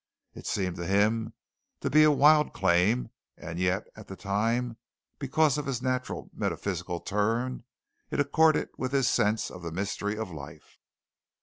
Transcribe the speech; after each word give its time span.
It 0.33 0.47
seemed 0.47 0.77
to 0.77 0.87
him 0.87 1.35
to 1.81 1.91
be 1.91 2.01
a 2.01 2.09
wild 2.09 2.53
claim, 2.53 3.11
and 3.37 3.59
yet 3.59 3.85
at 3.95 4.07
the 4.07 4.15
time, 4.15 4.77
because 5.19 5.59
of 5.59 5.67
his 5.67 5.79
natural 5.79 6.31
metaphysical 6.33 7.01
turn, 7.01 7.65
it 8.09 8.19
accorded 8.19 8.69
with 8.79 8.93
his 8.93 9.07
sense 9.07 9.51
of 9.51 9.61
the 9.61 9.71
mystery 9.71 10.17
of 10.17 10.31
life. 10.31 10.79